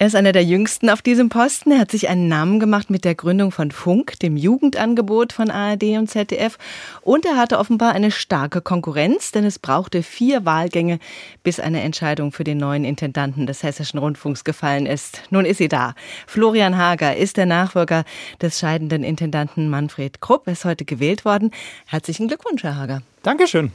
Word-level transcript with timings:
Er 0.00 0.06
ist 0.06 0.16
einer 0.16 0.32
der 0.32 0.44
jüngsten 0.44 0.88
auf 0.88 1.02
diesem 1.02 1.28
Posten. 1.28 1.72
Er 1.72 1.80
hat 1.80 1.90
sich 1.90 2.08
einen 2.08 2.26
Namen 2.26 2.58
gemacht 2.58 2.88
mit 2.88 3.04
der 3.04 3.14
Gründung 3.14 3.52
von 3.52 3.70
Funk, 3.70 4.18
dem 4.20 4.38
Jugendangebot 4.38 5.34
von 5.34 5.50
ARD 5.50 5.98
und 5.98 6.08
ZDF. 6.08 6.56
Und 7.02 7.26
er 7.26 7.36
hatte 7.36 7.58
offenbar 7.58 7.92
eine 7.92 8.10
starke 8.10 8.62
Konkurrenz, 8.62 9.30
denn 9.30 9.44
es 9.44 9.58
brauchte 9.58 10.02
vier 10.02 10.46
Wahlgänge, 10.46 11.00
bis 11.42 11.60
eine 11.60 11.82
Entscheidung 11.82 12.32
für 12.32 12.44
den 12.44 12.56
neuen 12.56 12.86
Intendanten 12.86 13.46
des 13.46 13.62
Hessischen 13.62 13.98
Rundfunks 13.98 14.42
gefallen 14.42 14.86
ist. 14.86 15.20
Nun 15.28 15.44
ist 15.44 15.58
sie 15.58 15.68
da. 15.68 15.94
Florian 16.26 16.78
Hager 16.78 17.14
ist 17.14 17.36
der 17.36 17.44
Nachfolger 17.44 18.04
des 18.40 18.58
scheidenden 18.58 19.04
Intendanten 19.04 19.68
Manfred 19.68 20.22
Krupp. 20.22 20.46
Er 20.46 20.54
ist 20.54 20.64
heute 20.64 20.86
gewählt 20.86 21.26
worden. 21.26 21.50
Herzlichen 21.84 22.26
Glückwunsch, 22.26 22.62
Herr 22.62 22.76
Hager. 22.76 23.02
Dankeschön. 23.22 23.70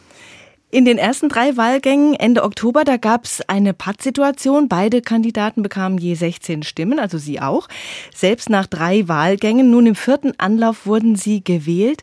In 0.72 0.84
den 0.84 0.98
ersten 0.98 1.30
drei 1.30 1.56
Wahlgängen 1.58 2.16
Ende 2.16 2.44
Oktober, 2.44 2.84
da 2.84 2.98
gab 2.98 3.26
es 3.26 3.42
eine 3.48 3.74
Pattsituation. 3.74 4.68
Beide 4.68 5.02
Kandidaten 5.02 5.62
bekamen 5.62 5.98
je 5.98 6.16
16 6.16 6.64
Stimmen, 6.64 7.00
also 7.00 7.18
Sie 7.18 7.40
auch. 7.40 7.68
Selbst 8.14 8.50
nach 8.50 8.66
drei 8.66 9.08
Wahlgängen, 9.08 9.70
nun 9.70 9.86
im 9.86 9.96
vierten 9.96 10.34
Anlauf 10.38 10.86
wurden 10.86 11.16
Sie 11.16 11.44
gewählt. 11.44 12.02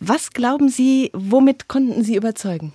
Was 0.00 0.32
glauben 0.32 0.68
Sie, 0.68 1.10
womit 1.14 1.68
konnten 1.68 2.04
Sie 2.04 2.16
überzeugen? 2.16 2.72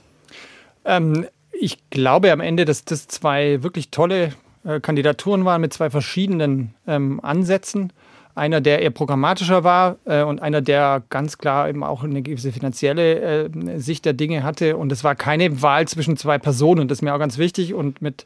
Ähm, 0.86 1.28
ich 1.52 1.78
glaube 1.90 2.32
am 2.32 2.40
Ende, 2.40 2.66
dass 2.66 2.86
das 2.86 3.08
zwei 3.08 3.62
wirklich 3.62 3.92
tolle 3.92 4.34
äh, 4.66 4.80
Kandidaturen 4.80 5.46
waren 5.46 5.62
mit 5.62 5.74
zwei 5.74 5.90
verschiedenen 5.90 6.74
ähm, 6.88 7.20
Ansätzen. 7.22 7.94
Einer, 8.36 8.62
der 8.62 8.82
eher 8.82 8.90
programmatischer 8.90 9.64
war 9.64 9.98
äh, 10.06 10.24
und 10.24 10.42
einer, 10.42 10.62
der 10.62 11.04
ganz 11.10 11.38
klar 11.38 11.70
eben 11.70 11.84
auch 11.84 12.04
eine 12.04 12.22
gewisse 12.22 12.52
finanzielle 12.52 13.46
äh, 13.46 13.80
Sicht 13.80 14.06
der 14.06 14.14
Dinge 14.14 14.44
hatte. 14.44 14.78
Und 14.78 14.92
es 14.92 15.04
war 15.04 15.16
keine 15.16 15.62
Wahl 15.62 15.88
zwischen 15.88 16.18
zwei 16.18 16.38
Personen. 16.38 16.88
Das 16.88 17.00
ist 17.00 17.02
mir 17.02 17.14
auch 17.14 17.20
ganz 17.20 17.38
wichtig. 17.38 17.74
Und 17.74 18.02
mit 18.02 18.26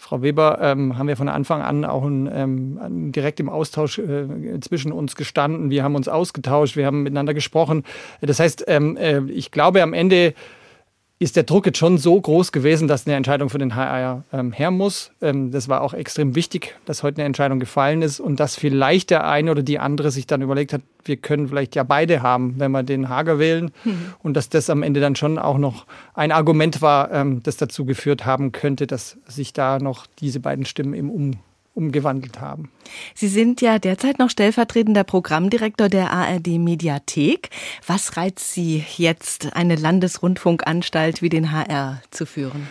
Frau 0.00 0.22
Weber 0.22 0.58
ähm, 0.62 0.96
haben 0.96 1.08
wir 1.08 1.16
von 1.16 1.28
Anfang 1.28 1.60
an 1.60 1.84
auch 1.84 2.04
ein, 2.04 2.28
ähm, 2.32 3.12
direkt 3.12 3.38
im 3.38 3.50
Austausch 3.50 3.98
äh, 3.98 4.58
zwischen 4.60 4.92
uns 4.92 5.14
gestanden. 5.14 5.68
Wir 5.68 5.84
haben 5.84 5.94
uns 5.94 6.08
ausgetauscht, 6.08 6.76
wir 6.76 6.86
haben 6.86 7.02
miteinander 7.02 7.34
gesprochen. 7.34 7.84
Das 8.22 8.40
heißt, 8.40 8.64
ähm, 8.66 8.96
äh, 8.96 9.20
ich 9.24 9.50
glaube 9.50 9.82
am 9.82 9.92
Ende 9.92 10.32
ist 11.22 11.36
der 11.36 11.42
Druck 11.42 11.66
jetzt 11.66 11.76
schon 11.76 11.98
so 11.98 12.18
groß 12.18 12.50
gewesen, 12.50 12.88
dass 12.88 13.06
eine 13.06 13.14
Entscheidung 13.14 13.50
für 13.50 13.58
den 13.58 13.76
HR 13.76 14.24
ähm, 14.32 14.52
her 14.52 14.70
muss. 14.70 15.12
Ähm, 15.20 15.50
das 15.50 15.68
war 15.68 15.82
auch 15.82 15.92
extrem 15.92 16.34
wichtig, 16.34 16.76
dass 16.86 17.02
heute 17.02 17.18
eine 17.18 17.26
Entscheidung 17.26 17.60
gefallen 17.60 18.00
ist 18.00 18.20
und 18.20 18.40
dass 18.40 18.56
vielleicht 18.56 19.10
der 19.10 19.28
eine 19.28 19.50
oder 19.50 19.62
die 19.62 19.78
andere 19.78 20.10
sich 20.10 20.26
dann 20.26 20.40
überlegt 20.40 20.72
hat, 20.72 20.80
wir 21.04 21.18
können 21.18 21.48
vielleicht 21.48 21.76
ja 21.76 21.82
beide 21.82 22.22
haben, 22.22 22.54
wenn 22.56 22.72
wir 22.72 22.82
den 22.82 23.10
Hager 23.10 23.38
wählen. 23.38 23.70
Mhm. 23.84 24.14
Und 24.22 24.34
dass 24.34 24.48
das 24.48 24.70
am 24.70 24.82
Ende 24.82 25.00
dann 25.00 25.14
schon 25.14 25.38
auch 25.38 25.58
noch 25.58 25.84
ein 26.14 26.32
Argument 26.32 26.80
war, 26.80 27.12
ähm, 27.12 27.42
das 27.42 27.58
dazu 27.58 27.84
geführt 27.84 28.24
haben 28.24 28.50
könnte, 28.52 28.86
dass 28.86 29.18
sich 29.26 29.52
da 29.52 29.78
noch 29.78 30.06
diese 30.06 30.40
beiden 30.40 30.64
Stimmen 30.64 30.94
im 30.94 31.10
Um 31.10 31.32
umgewandelt 31.74 32.40
haben. 32.40 32.70
Sie 33.14 33.28
sind 33.28 33.60
ja 33.60 33.78
derzeit 33.78 34.18
noch 34.18 34.30
stellvertretender 34.30 35.04
Programmdirektor 35.04 35.88
der 35.88 36.10
ARD 36.12 36.58
Mediathek. 36.58 37.50
Was 37.86 38.16
reizt 38.16 38.52
Sie 38.52 38.84
jetzt, 38.96 39.54
eine 39.54 39.76
Landesrundfunkanstalt 39.76 41.22
wie 41.22 41.28
den 41.28 41.52
HR 41.52 42.02
zu 42.10 42.26
führen? 42.26 42.68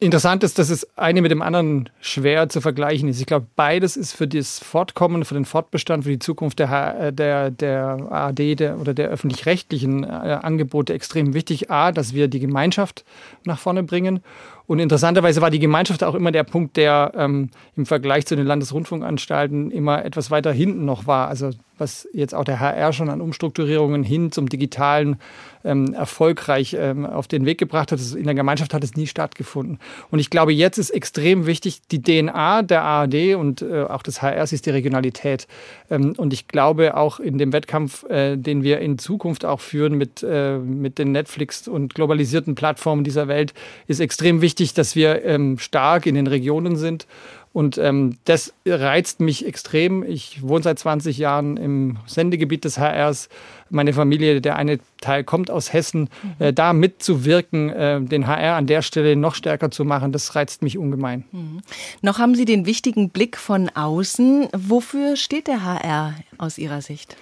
Interessant 0.00 0.42
ist, 0.44 0.58
dass 0.58 0.70
es 0.70 0.86
eine 0.98 1.22
mit 1.22 1.30
dem 1.30 1.40
anderen 1.40 1.88
schwer 2.00 2.48
zu 2.48 2.60
vergleichen 2.60 3.08
ist. 3.08 3.20
Ich 3.20 3.26
glaube, 3.26 3.46
beides 3.56 3.96
ist 3.96 4.12
für 4.12 4.26
das 4.26 4.58
Fortkommen, 4.58 5.24
für 5.24 5.34
den 5.34 5.44
Fortbestand, 5.44 6.04
für 6.04 6.10
die 6.10 6.18
Zukunft 6.18 6.58
der, 6.58 7.10
der, 7.12 7.50
der 7.50 8.08
ARD 8.10 8.60
der, 8.60 8.78
oder 8.78 8.92
der 8.92 9.08
öffentlich-rechtlichen 9.08 10.04
äh, 10.04 10.06
Angebote 10.06 10.92
extrem 10.92 11.32
wichtig. 11.32 11.70
A, 11.70 11.90
dass 11.92 12.12
wir 12.12 12.28
die 12.28 12.40
Gemeinschaft 12.40 13.04
nach 13.44 13.58
vorne 13.58 13.82
bringen 13.82 14.20
und 14.66 14.78
interessanterweise 14.78 15.42
war 15.42 15.50
die 15.50 15.58
Gemeinschaft 15.58 16.02
auch 16.02 16.14
immer 16.14 16.32
der 16.32 16.44
Punkt, 16.44 16.76
der 16.76 17.12
ähm, 17.16 17.50
im 17.76 17.84
Vergleich 17.84 18.26
zu 18.26 18.34
den 18.34 18.46
Landesrundfunkanstalten 18.46 19.70
immer 19.70 20.04
etwas 20.04 20.30
weiter 20.30 20.52
hinten 20.52 20.84
noch 20.84 21.06
war. 21.06 21.28
Also 21.28 21.50
was 21.78 22.08
jetzt 22.12 22.34
auch 22.34 22.44
der 22.44 22.60
HR 22.60 22.92
schon 22.92 23.08
an 23.08 23.20
Umstrukturierungen 23.20 24.04
hin 24.04 24.30
zum 24.30 24.48
Digitalen 24.48 25.16
ähm, 25.64 25.94
erfolgreich 25.94 26.76
ähm, 26.78 27.06
auf 27.06 27.26
den 27.26 27.46
Weg 27.46 27.58
gebracht 27.58 27.90
hat. 27.90 28.00
In 28.14 28.24
der 28.24 28.34
Gemeinschaft 28.34 28.74
hat 28.74 28.84
es 28.84 28.94
nie 28.94 29.06
stattgefunden. 29.06 29.78
Und 30.10 30.18
ich 30.18 30.30
glaube, 30.30 30.52
jetzt 30.52 30.78
ist 30.78 30.90
extrem 30.90 31.46
wichtig, 31.46 31.80
die 31.90 32.02
DNA 32.02 32.62
der 32.62 32.82
ARD 32.82 33.34
und 33.34 33.62
äh, 33.62 33.84
auch 33.84 34.02
des 34.02 34.22
HRs 34.22 34.52
ist 34.52 34.66
die 34.66 34.70
Regionalität. 34.70 35.48
Ähm, 35.90 36.14
und 36.16 36.32
ich 36.32 36.48
glaube 36.48 36.96
auch 36.96 37.18
in 37.18 37.38
dem 37.38 37.52
Wettkampf, 37.52 38.04
äh, 38.04 38.36
den 38.36 38.62
wir 38.62 38.78
in 38.80 38.98
Zukunft 38.98 39.44
auch 39.44 39.60
führen 39.60 39.96
mit, 39.96 40.22
äh, 40.22 40.58
mit 40.58 40.98
den 40.98 41.12
Netflix 41.12 41.66
und 41.66 41.94
globalisierten 41.94 42.54
Plattformen 42.54 43.02
dieser 43.02 43.26
Welt, 43.26 43.54
ist 43.86 44.00
extrem 44.00 44.42
wichtig, 44.42 44.53
wichtig, 44.54 44.74
dass 44.74 44.94
wir 44.94 45.24
ähm, 45.24 45.58
stark 45.58 46.06
in 46.06 46.14
den 46.14 46.28
Regionen 46.28 46.76
sind. 46.76 47.08
Und 47.52 47.76
ähm, 47.78 48.18
das 48.24 48.52
reizt 48.66 49.20
mich 49.20 49.46
extrem. 49.46 50.04
Ich 50.04 50.42
wohne 50.42 50.62
seit 50.62 50.78
20 50.78 51.18
Jahren 51.18 51.56
im 51.56 51.98
Sendegebiet 52.06 52.64
des 52.64 52.78
HRs. 52.78 53.28
Meine 53.70 53.92
Familie, 53.92 54.40
der 54.40 54.56
eine 54.56 54.78
Teil 55.00 55.24
kommt 55.24 55.50
aus 55.50 55.72
Hessen. 55.72 56.08
Mhm. 56.22 56.44
Äh, 56.46 56.52
da 56.52 56.72
mitzuwirken, 56.72 57.70
äh, 57.70 58.00
den 58.00 58.28
HR 58.28 58.56
an 58.56 58.66
der 58.66 58.82
Stelle 58.82 59.16
noch 59.16 59.34
stärker 59.34 59.72
zu 59.72 59.84
machen, 59.84 60.12
das 60.12 60.36
reizt 60.36 60.62
mich 60.62 60.78
ungemein. 60.78 61.24
Mhm. 61.32 61.62
Noch 62.00 62.18
haben 62.18 62.36
Sie 62.36 62.44
den 62.44 62.64
wichtigen 62.64 63.10
Blick 63.10 63.36
von 63.36 63.68
außen. 63.68 64.48
Wofür 64.52 65.16
steht 65.16 65.48
der 65.48 65.64
HR 65.64 66.14
aus 66.38 66.58
Ihrer 66.58 66.80
Sicht? 66.80 67.16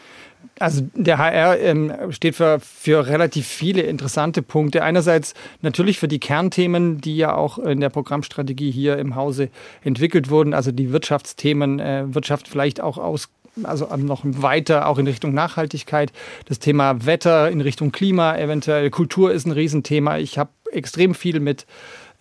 Also 0.58 0.82
der 0.94 1.18
HR 1.18 1.58
ähm, 1.58 1.92
steht 2.10 2.36
für, 2.36 2.60
für 2.60 3.06
relativ 3.06 3.46
viele 3.46 3.82
interessante 3.82 4.42
Punkte. 4.42 4.82
Einerseits 4.82 5.34
natürlich 5.60 5.98
für 5.98 6.08
die 6.08 6.20
Kernthemen, 6.20 7.00
die 7.00 7.16
ja 7.16 7.34
auch 7.34 7.58
in 7.58 7.80
der 7.80 7.90
Programmstrategie 7.90 8.70
hier 8.70 8.98
im 8.98 9.16
Hause 9.16 9.48
entwickelt 9.82 10.30
wurden, 10.30 10.54
also 10.54 10.72
die 10.72 10.92
Wirtschaftsthemen, 10.92 11.80
äh, 11.80 12.14
Wirtschaft 12.14 12.48
vielleicht 12.48 12.80
auch 12.80 12.98
aus 12.98 13.28
also 13.64 13.86
noch 13.96 14.22
weiter 14.24 14.88
auch 14.88 14.98
in 14.98 15.06
Richtung 15.06 15.34
Nachhaltigkeit, 15.34 16.10
das 16.46 16.58
Thema 16.58 17.04
Wetter 17.04 17.50
in 17.50 17.60
Richtung 17.60 17.92
Klima, 17.92 18.36
eventuell 18.36 18.88
Kultur 18.88 19.30
ist 19.32 19.46
ein 19.46 19.52
Riesenthema. 19.52 20.16
Ich 20.16 20.38
habe 20.38 20.50
extrem 20.72 21.14
viel 21.14 21.38
mit 21.38 21.66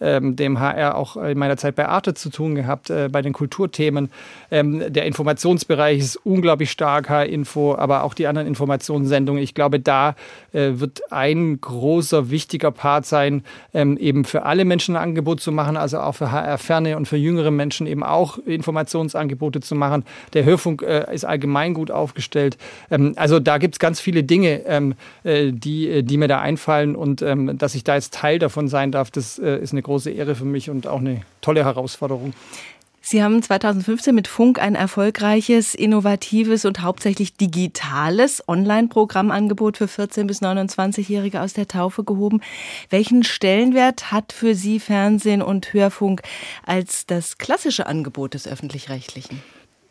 ähm, 0.02 0.36
dem 0.36 0.60
HR 0.60 0.96
auch 0.96 1.16
in 1.16 1.38
meiner 1.38 1.58
Zeit 1.58 1.76
bei 1.76 1.88
Arte 1.88 2.14
zu 2.14 2.30
tun 2.30 2.56
gehabt, 2.56 2.90
äh, 2.90 3.10
bei 3.12 3.22
den 3.22 3.34
Kulturthemen. 3.34 4.12
Ähm, 4.50 4.84
der 4.92 5.06
Informationsbereich 5.06 6.00
ist 6.00 6.16
unglaublich 6.18 6.72
stark, 6.72 7.10
H-Info, 7.10 7.76
aber 7.76 8.04
auch 8.04 8.14
die 8.14 8.28
anderen 8.28 8.48
Informationssendungen. 8.48 9.42
Ich 9.42 9.54
glaube, 9.54 9.80
da 9.80 10.16
äh, 10.52 10.72
wird 10.74 11.02
ein 11.12 11.62
großer, 11.62 12.30
wichtiger 12.30 12.72
Part 12.72 13.06
sein, 13.06 13.44
ähm, 13.74 13.98
eben 13.98 14.26
für 14.26 14.44
alle 14.44 14.66
Menschen 14.66 14.96
ein 14.96 15.04
Angebot 15.04 15.40
zu 15.40 15.52
machen, 15.52 15.78
also 15.78 16.00
auch 16.00 16.14
für 16.14 16.32
HR-Ferne 16.32 16.98
und 16.98 17.08
für 17.08 17.18
jüngere 17.18 17.52
Menschen 17.52 17.88
eben 17.88 18.04
auch 18.04 18.38
Informationsangebote 18.40 19.62
zu 19.62 19.76
machen. 19.76 20.04
Der 20.34 20.44
Hörfunk 20.44 20.82
äh, 20.82 21.14
ist 21.14 21.26
allgemein 21.26 21.74
gut 21.74 21.92
aufgestellt. 21.92 22.58
Ähm, 22.90 23.14
also 23.16 23.40
da 23.40 23.58
gibt 23.60 23.76
es 23.76 23.80
ganz 23.80 24.00
viele 24.00 24.24
Dinge, 24.24 24.66
ähm, 24.66 24.96
äh, 25.24 25.52
die, 25.52 25.88
äh, 25.90 26.04
die 26.04 26.18
mir 26.18 26.28
da 26.28 26.42
einfallen 26.42 26.96
und 26.96 27.22
ähm, 27.22 27.58
dass 27.58 27.76
ich 27.76 27.84
da 27.84 27.96
jetzt 27.96 28.14
Teil 28.14 28.40
davon 28.40 28.68
sein 28.68 28.92
darf, 28.92 29.12
das 29.12 29.40
äh, 29.40 29.58
ist 29.58 29.72
eine 29.72 29.82
große 29.82 29.91
große 29.92 30.12
Ehre 30.12 30.36
für 30.36 30.46
mich 30.46 30.70
und 30.70 30.88
auch 30.88 31.00
eine 31.00 31.22
tolle 31.42 31.66
Herausforderung. 31.66 32.34
Sie 33.02 33.22
haben 33.22 33.42
2015 33.42 34.16
mit 34.16 34.28
Funk 34.28 34.62
ein 34.62 34.76
erfolgreiches, 34.76 35.76
innovatives 35.76 36.64
und 36.64 36.82
hauptsächlich 36.82 37.34
digitales 37.34 38.48
Online-Programmangebot 38.48 39.78
für 39.78 39.86
14- 39.86 40.28
bis 40.28 40.42
29-Jährige 40.42 41.42
aus 41.42 41.52
der 41.52 41.68
Taufe 41.68 42.06
gehoben. 42.06 42.40
Welchen 42.90 43.24
Stellenwert 43.24 44.14
hat 44.14 44.32
für 44.32 44.56
Sie 44.56 44.80
Fernsehen 44.80 45.42
und 45.42 45.74
Hörfunk 45.74 46.22
als 46.66 47.06
das 47.06 47.38
klassische 47.38 47.86
Angebot 47.86 48.34
des 48.34 48.48
öffentlich-rechtlichen? 48.48 49.42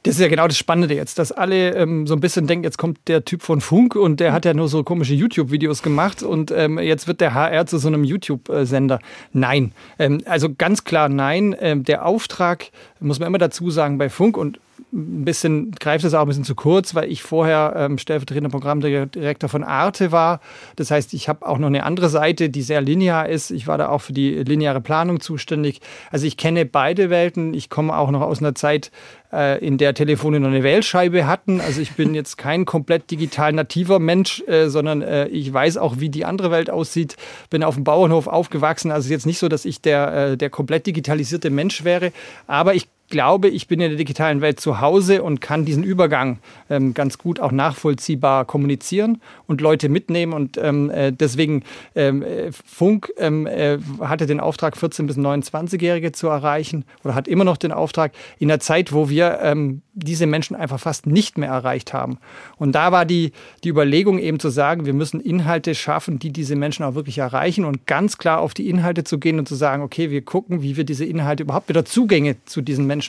Das 0.02 0.14
ist 0.14 0.20
ja 0.20 0.28
genau 0.28 0.46
das 0.46 0.56
Spannende 0.56 0.94
jetzt, 0.94 1.18
dass 1.18 1.30
alle 1.30 1.74
ähm, 1.74 2.06
so 2.06 2.14
ein 2.14 2.20
bisschen 2.20 2.46
denken, 2.46 2.64
jetzt 2.64 2.78
kommt 2.78 3.06
der 3.06 3.26
Typ 3.26 3.42
von 3.42 3.60
Funk 3.60 3.96
und 3.96 4.18
der 4.18 4.32
hat 4.32 4.46
ja 4.46 4.54
nur 4.54 4.66
so 4.66 4.82
komische 4.82 5.12
YouTube-Videos 5.12 5.82
gemacht 5.82 6.22
und 6.22 6.50
ähm, 6.50 6.78
jetzt 6.78 7.06
wird 7.06 7.20
der 7.20 7.34
HR 7.34 7.66
zu 7.66 7.76
so 7.76 7.88
einem 7.88 8.04
YouTube-Sender. 8.04 8.98
Nein, 9.34 9.72
ähm, 9.98 10.22
also 10.24 10.48
ganz 10.54 10.84
klar 10.84 11.10
nein. 11.10 11.54
Ähm, 11.60 11.84
der 11.84 12.06
Auftrag, 12.06 12.70
muss 13.00 13.18
man 13.18 13.26
immer 13.26 13.36
dazu 13.36 13.70
sagen, 13.70 13.98
bei 13.98 14.08
Funk 14.08 14.38
und 14.38 14.58
ein 14.92 15.24
bisschen, 15.24 15.72
greift 15.72 16.04
es 16.04 16.14
auch 16.14 16.22
ein 16.22 16.28
bisschen 16.28 16.44
zu 16.44 16.54
kurz, 16.54 16.94
weil 16.94 17.10
ich 17.10 17.22
vorher 17.22 17.74
ähm, 17.76 17.98
stellvertretender 17.98 18.50
Programmdirektor 18.50 19.48
von 19.48 19.64
Arte 19.64 20.12
war. 20.12 20.40
Das 20.76 20.90
heißt, 20.90 21.14
ich 21.14 21.28
habe 21.28 21.46
auch 21.46 21.58
noch 21.58 21.68
eine 21.68 21.84
andere 21.84 22.08
Seite, 22.08 22.50
die 22.50 22.62
sehr 22.62 22.80
linear 22.80 23.28
ist. 23.28 23.50
Ich 23.50 23.66
war 23.66 23.78
da 23.78 23.88
auch 23.88 24.00
für 24.00 24.12
die 24.12 24.42
lineare 24.42 24.80
Planung 24.80 25.20
zuständig. 25.20 25.80
Also 26.10 26.26
ich 26.26 26.36
kenne 26.36 26.66
beide 26.66 27.10
Welten. 27.10 27.54
Ich 27.54 27.70
komme 27.70 27.96
auch 27.96 28.10
noch 28.10 28.22
aus 28.22 28.40
einer 28.40 28.54
Zeit, 28.54 28.90
äh, 29.32 29.64
in 29.64 29.78
der 29.78 29.94
Telefone 29.94 30.40
noch 30.40 30.48
eine 30.48 30.62
Wählscheibe 30.62 31.26
hatten. 31.26 31.60
Also 31.60 31.80
ich 31.80 31.92
bin 31.92 32.14
jetzt 32.14 32.36
kein 32.36 32.64
komplett 32.64 33.10
digital 33.10 33.52
nativer 33.52 33.98
Mensch, 33.98 34.42
äh, 34.46 34.68
sondern 34.68 35.02
äh, 35.02 35.28
ich 35.28 35.52
weiß 35.52 35.76
auch, 35.76 36.00
wie 36.00 36.08
die 36.08 36.24
andere 36.24 36.50
Welt 36.50 36.70
aussieht. 36.70 37.16
Bin 37.48 37.62
auf 37.62 37.74
dem 37.74 37.84
Bauernhof 37.84 38.26
aufgewachsen. 38.26 38.90
Also 38.90 39.10
jetzt 39.10 39.26
nicht 39.26 39.38
so, 39.38 39.48
dass 39.48 39.64
ich 39.64 39.80
der, 39.80 40.12
äh, 40.32 40.36
der 40.36 40.50
komplett 40.50 40.86
digitalisierte 40.86 41.50
Mensch 41.50 41.84
wäre. 41.84 42.12
Aber 42.46 42.74
ich 42.74 42.88
glaube, 43.10 43.48
ich 43.48 43.68
bin 43.68 43.80
in 43.80 43.90
der 43.90 43.98
digitalen 43.98 44.40
Welt 44.40 44.60
zu 44.60 44.80
Hause 44.80 45.22
und 45.22 45.40
kann 45.40 45.64
diesen 45.64 45.84
Übergang 45.84 46.38
ähm, 46.70 46.94
ganz 46.94 47.18
gut 47.18 47.40
auch 47.40 47.52
nachvollziehbar 47.52 48.44
kommunizieren 48.46 49.20
und 49.46 49.60
Leute 49.60 49.88
mitnehmen. 49.88 50.32
Und 50.32 50.56
ähm, 50.56 50.90
äh, 50.90 51.12
deswegen 51.12 51.62
ähm, 51.94 52.22
äh, 52.22 52.50
Funk 52.64 53.12
ähm, 53.18 53.46
äh, 53.46 53.78
hatte 54.00 54.26
den 54.26 54.40
Auftrag, 54.40 54.76
14 54.76 55.06
bis 55.06 55.18
29-Jährige 55.18 56.12
zu 56.12 56.28
erreichen 56.28 56.84
oder 57.04 57.14
hat 57.14 57.28
immer 57.28 57.44
noch 57.44 57.56
den 57.58 57.72
Auftrag 57.72 58.12
in 58.38 58.48
der 58.48 58.60
Zeit, 58.60 58.92
wo 58.92 59.10
wir 59.10 59.40
ähm, 59.42 59.82
diese 59.92 60.26
Menschen 60.26 60.56
einfach 60.56 60.80
fast 60.80 61.06
nicht 61.06 61.36
mehr 61.36 61.50
erreicht 61.50 61.92
haben. 61.92 62.18
Und 62.56 62.72
da 62.72 62.92
war 62.92 63.04
die, 63.04 63.32
die 63.64 63.68
Überlegung 63.68 64.18
eben 64.18 64.38
zu 64.38 64.48
sagen, 64.48 64.86
wir 64.86 64.94
müssen 64.94 65.20
Inhalte 65.20 65.74
schaffen, 65.74 66.18
die 66.18 66.32
diese 66.32 66.56
Menschen 66.56 66.84
auch 66.84 66.94
wirklich 66.94 67.18
erreichen 67.18 67.64
und 67.64 67.86
ganz 67.86 68.16
klar 68.16 68.40
auf 68.40 68.54
die 68.54 68.70
Inhalte 68.70 69.04
zu 69.04 69.18
gehen 69.18 69.38
und 69.38 69.48
zu 69.48 69.56
sagen, 69.56 69.82
okay, 69.82 70.10
wir 70.10 70.22
gucken, 70.22 70.62
wie 70.62 70.76
wir 70.76 70.84
diese 70.84 71.04
Inhalte 71.04 71.42
überhaupt 71.42 71.68
wieder 71.68 71.84
Zugänge 71.84 72.36
zu 72.44 72.62
diesen 72.62 72.86
Menschen 72.86 72.99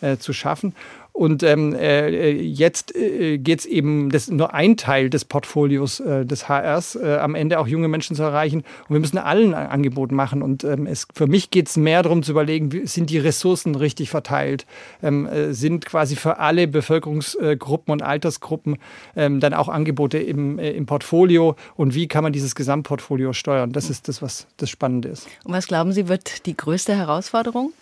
äh, 0.00 0.16
zu 0.16 0.32
schaffen. 0.32 0.74
Und 1.18 1.42
ähm, 1.42 1.74
äh, 1.74 2.30
jetzt 2.30 2.94
äh, 2.94 3.38
geht 3.38 3.58
es 3.58 3.66
eben, 3.66 4.10
das 4.10 4.30
nur 4.30 4.54
ein 4.54 4.76
Teil 4.76 5.10
des 5.10 5.24
Portfolios 5.24 5.98
äh, 5.98 6.24
des 6.24 6.48
HRs, 6.48 6.94
äh, 6.94 7.16
am 7.16 7.34
Ende 7.34 7.58
auch 7.58 7.66
junge 7.66 7.88
Menschen 7.88 8.14
zu 8.14 8.22
erreichen. 8.22 8.58
Und 8.88 8.94
wir 8.94 9.00
müssen 9.00 9.18
allen 9.18 9.52
ein 9.52 9.66
Angebot 9.66 10.12
machen. 10.12 10.42
Und 10.42 10.62
ähm, 10.62 10.86
es, 10.86 11.08
für 11.12 11.26
mich 11.26 11.50
geht 11.50 11.68
es 11.68 11.76
mehr 11.76 12.04
darum 12.04 12.22
zu 12.22 12.30
überlegen, 12.30 12.70
wie, 12.70 12.86
sind 12.86 13.10
die 13.10 13.18
Ressourcen 13.18 13.74
richtig 13.74 14.10
verteilt? 14.10 14.64
Ähm, 15.02 15.26
äh, 15.26 15.54
sind 15.54 15.86
quasi 15.86 16.14
für 16.14 16.38
alle 16.38 16.68
Bevölkerungsgruppen 16.68 17.90
und 17.90 18.02
Altersgruppen 18.02 18.78
ähm, 19.16 19.40
dann 19.40 19.54
auch 19.54 19.68
Angebote 19.68 20.18
im, 20.18 20.60
äh, 20.60 20.70
im 20.70 20.86
Portfolio? 20.86 21.56
Und 21.74 21.96
wie 21.96 22.06
kann 22.06 22.22
man 22.22 22.32
dieses 22.32 22.54
Gesamtportfolio 22.54 23.32
steuern? 23.32 23.72
Das 23.72 23.90
ist 23.90 24.06
das, 24.06 24.22
was 24.22 24.46
das 24.58 24.70
Spannende 24.70 25.08
ist. 25.08 25.26
Und 25.42 25.52
was 25.52 25.66
glauben 25.66 25.90
Sie, 25.90 26.06
wird 26.06 26.46
die 26.46 26.56
größte 26.56 26.94
Herausforderung? 26.94 27.72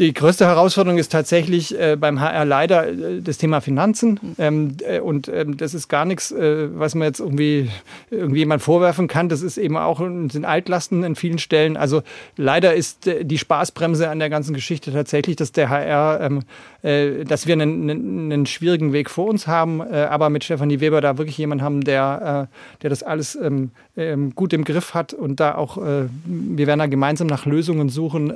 Die 0.00 0.12
größte 0.12 0.44
Herausforderung 0.44 0.98
ist 0.98 1.12
tatsächlich 1.12 1.78
äh, 1.78 1.96
beim 1.96 2.18
HR 2.18 2.44
leider 2.44 2.88
äh, 2.88 3.20
das 3.22 3.38
Thema 3.38 3.60
Finanzen. 3.60 4.18
Ähm, 4.38 4.76
äh, 4.84 4.98
und 4.98 5.28
ähm, 5.28 5.56
das 5.56 5.72
ist 5.72 5.86
gar 5.86 6.04
nichts, 6.04 6.32
äh, 6.32 6.68
was 6.76 6.96
man 6.96 7.06
jetzt 7.06 7.20
irgendwie, 7.20 7.70
irgendwie 8.10 8.40
jemand 8.40 8.60
vorwerfen 8.60 9.06
kann. 9.06 9.28
Das 9.28 9.40
ist 9.40 9.56
eben 9.56 9.76
auch 9.76 10.00
sind 10.00 10.44
Altlasten 10.44 11.04
in 11.04 11.14
vielen 11.14 11.38
Stellen. 11.38 11.76
Also 11.76 12.02
leider 12.36 12.74
ist 12.74 13.06
äh, 13.06 13.24
die 13.24 13.38
Spaßbremse 13.38 14.08
an 14.08 14.18
der 14.18 14.30
ganzen 14.30 14.52
Geschichte 14.52 14.92
tatsächlich, 14.92 15.36
dass 15.36 15.52
der 15.52 15.68
HR, 15.68 16.20
ähm, 16.22 16.42
äh, 16.82 17.22
dass 17.22 17.46
wir 17.46 17.52
einen, 17.52 17.88
einen, 17.88 18.46
schwierigen 18.46 18.92
Weg 18.92 19.08
vor 19.10 19.28
uns 19.28 19.46
haben, 19.46 19.80
aber 19.80 20.28
mit 20.28 20.44
Stefanie 20.44 20.80
Weber 20.80 21.00
da 21.00 21.16
wirklich 21.16 21.38
jemand 21.38 21.62
haben, 21.62 21.82
der, 21.82 22.48
der 22.82 22.90
das 22.90 23.02
alles 23.02 23.36
ähm, 23.36 23.70
ähm, 23.96 24.34
gut 24.34 24.52
im 24.52 24.64
Griff 24.64 24.92
hat 24.92 25.14
und 25.14 25.40
da 25.40 25.54
auch, 25.54 25.76
wir 25.76 26.66
werden 26.66 26.78
da 26.78 26.86
gemeinsam 26.86 27.26
nach 27.26 27.46
Lösungen 27.46 27.88
suchen 27.88 28.30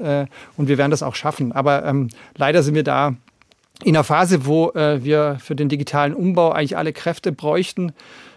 und 0.57 0.69
wir 0.69 0.79
werden 0.79 0.91
das 0.91 1.03
auch 1.03 1.15
schaffen. 1.15 1.48
Aber 1.53 1.85
ähm, 1.85 2.09
leider 2.37 2.63
sind 2.63 2.75
wir 2.75 2.85
da 2.85 3.15
in 3.85 3.97
einer 3.97 4.05
Phase, 4.05 4.47
wo 4.47 4.71
äh, 4.71 5.05
wir 5.05 5.39
für 5.41 5.55
den 5.55 5.69
digitalen 5.69 6.15
Umbau 6.15 6.51
eigentlich 6.51 6.77
alle 6.77 6.93
Kräfte 6.93 7.33
bräuchten. 7.33 7.93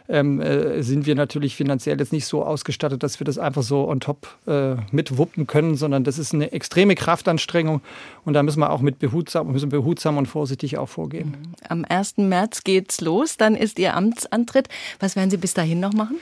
Ähm, 0.09 0.41
äh, 0.41 0.81
sind 0.83 1.05
wir 1.05 1.15
natürlich 1.15 1.55
finanziell 1.55 1.97
jetzt 1.97 2.11
nicht 2.11 2.25
so 2.25 2.43
ausgestattet, 2.43 3.01
dass 3.01 3.19
wir 3.19 3.25
das 3.25 3.37
einfach 3.37 3.63
so 3.63 3.87
on 3.87 4.01
top 4.01 4.27
äh, 4.45 4.75
mitwuppen 4.91 5.47
können, 5.47 5.75
sondern 5.75 6.03
das 6.03 6.19
ist 6.19 6.33
eine 6.33 6.51
extreme 6.51 6.95
Kraftanstrengung 6.95 7.81
und 8.25 8.33
da 8.33 8.43
müssen 8.43 8.59
wir 8.59 8.71
auch 8.71 8.81
mit 8.81 8.99
behutsam, 8.99 9.51
müssen 9.53 9.69
behutsam 9.69 10.17
und 10.17 10.25
vorsichtig 10.25 10.77
auch 10.77 10.89
vorgehen. 10.89 11.37
Am 11.69 11.85
1. 11.87 12.17
März 12.17 12.65
geht's 12.65 12.99
los, 12.99 13.37
dann 13.37 13.55
ist 13.55 13.79
Ihr 13.79 13.95
Amtsantritt. 13.95 14.67
Was 14.99 15.15
werden 15.15 15.29
Sie 15.29 15.37
bis 15.37 15.53
dahin 15.53 15.79
noch 15.79 15.93
machen? 15.93 16.17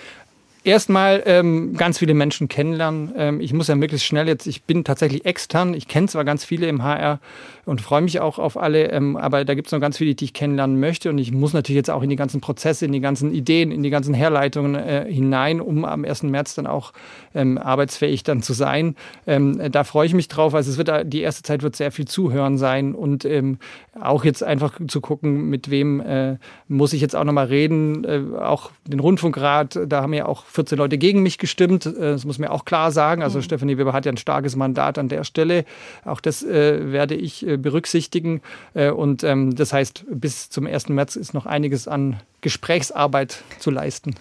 Erstmal 0.63 1.23
ähm, 1.25 1.73
ganz 1.75 1.99
viele 1.99 2.13
Menschen 2.13 2.47
kennenlernen. 2.47 3.11
Ähm, 3.15 3.41
ich 3.41 3.53
muss 3.53 3.67
ja 3.67 3.75
möglichst 3.75 4.05
schnell 4.05 4.27
jetzt, 4.27 4.47
ich 4.47 4.63
bin 4.63 4.83
tatsächlich 4.83 5.25
extern, 5.25 5.73
ich 5.73 5.87
kenne 5.87 6.07
zwar 6.07 6.25
ganz 6.25 6.43
viele 6.43 6.67
im 6.67 6.83
HR 6.83 7.19
und 7.65 7.81
freue 7.81 8.01
mich 8.01 8.19
auch 8.19 8.39
auf 8.39 8.57
alle, 8.57 8.91
ähm, 8.91 9.15
aber 9.15 9.45
da 9.45 9.53
gibt 9.53 9.67
es 9.67 9.71
noch 9.71 9.79
ganz 9.79 9.97
viele, 9.97 10.15
die 10.15 10.25
ich 10.25 10.33
kennenlernen 10.33 10.79
möchte 10.79 11.09
und 11.09 11.17
ich 11.17 11.31
muss 11.31 11.53
natürlich 11.53 11.77
jetzt 11.77 11.89
auch 11.89 12.03
in 12.03 12.09
die 12.09 12.15
ganzen 12.15 12.41
Prozesse, 12.41 12.85
in 12.85 12.91
die 12.91 12.99
ganzen 12.99 13.33
Ideen, 13.33 13.71
in 13.71 13.83
die 13.83 13.89
ganzen 13.89 14.13
Herleitungen 14.13 14.75
äh, 14.75 15.05
hinein, 15.09 15.61
um 15.61 15.85
am 15.85 16.03
1. 16.03 16.23
März 16.23 16.55
dann 16.55 16.67
auch 16.67 16.93
ähm, 17.33 17.57
arbeitsfähig 17.57 18.23
dann 18.23 18.41
zu 18.41 18.53
sein. 18.53 18.95
Ähm, 19.27 19.71
da 19.71 19.83
freue 19.83 20.07
ich 20.07 20.13
mich 20.13 20.27
drauf, 20.27 20.53
also 20.55 20.71
es 20.71 20.77
wird 20.77 20.89
die 21.13 21.21
erste 21.21 21.43
Zeit 21.43 21.63
wird 21.63 21.75
sehr 21.75 21.91
viel 21.91 22.05
Zuhören 22.05 22.57
sein 22.57 22.95
und 22.95 23.25
ähm, 23.25 23.59
auch 23.99 24.25
jetzt 24.25 24.43
einfach 24.43 24.79
zu 24.87 25.01
gucken, 25.01 25.49
mit 25.49 25.69
wem 25.69 25.99
äh, 25.99 26.37
muss 26.67 26.93
ich 26.93 27.01
jetzt 27.01 27.15
auch 27.15 27.23
nochmal 27.23 27.47
reden, 27.47 28.03
äh, 28.03 28.37
auch 28.39 28.71
den 28.87 28.99
Rundfunkrat, 28.99 29.79
da 29.87 30.01
haben 30.01 30.13
ja 30.13 30.25
auch 30.25 30.45
14 30.49 30.77
Leute 30.77 30.97
gegen 30.97 31.21
mich 31.21 31.37
gestimmt. 31.37 31.85
Äh, 31.85 31.91
das 31.93 32.25
muss 32.25 32.39
man 32.39 32.49
auch 32.49 32.65
klar 32.65 32.91
sagen. 32.91 33.23
Also 33.23 33.39
mhm. 33.39 33.43
Stefanie 33.43 33.77
Weber 33.77 33.93
hat 33.93 34.05
ja 34.05 34.11
ein 34.11 34.17
starkes 34.17 34.55
Mandat 34.55 34.97
an 34.97 35.09
der 35.09 35.23
Stelle. 35.23 35.65
Auch 36.05 36.19
das 36.19 36.43
äh, 36.43 36.91
werde 36.91 37.15
ich 37.15 37.45
äh, 37.45 37.57
berücksichtigen. 37.57 38.41
Äh, 38.73 38.91
und 38.91 39.23
ähm, 39.23 39.55
das 39.55 39.73
heißt, 39.73 40.05
bis 40.09 40.49
zum 40.49 40.67
1. 40.67 40.89
März 40.89 41.15
ist 41.15 41.33
noch 41.33 41.45
einiges 41.45 41.87
an 41.87 42.17
Gesprächsarbeit 42.41 43.43
zu 43.59 43.71
leisten. 43.71 44.15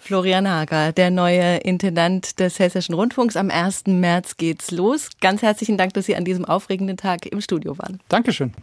Florian 0.00 0.48
Hager, 0.48 0.92
der 0.92 1.10
neue 1.10 1.58
Intendant 1.58 2.40
des 2.40 2.58
Hessischen 2.58 2.94
Rundfunks. 2.94 3.36
Am 3.36 3.50
1. 3.50 3.88
März 3.88 4.36
geht's 4.36 4.70
los. 4.70 5.10
Ganz 5.20 5.42
herzlichen 5.42 5.76
Dank, 5.76 5.92
dass 5.94 6.06
Sie 6.06 6.16
an 6.16 6.24
diesem 6.24 6.44
aufregenden 6.44 6.96
Tag 6.96 7.26
im 7.26 7.40
Studio 7.40 7.76
waren. 7.76 8.00
Dankeschön. 8.08 8.54